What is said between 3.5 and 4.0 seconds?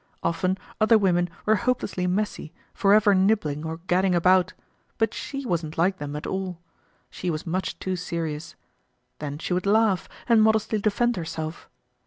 or